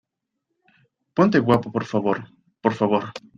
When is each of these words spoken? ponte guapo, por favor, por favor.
ponte 1.15 1.39
guapo, 1.47 1.67
por 1.75 1.85
favor, 1.91 2.17
por 2.63 2.73
favor. 2.79 3.03